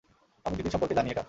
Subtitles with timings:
[0.45, 1.19] আমি দিদির পছন্দ সম্পর্কে জানি, এটা।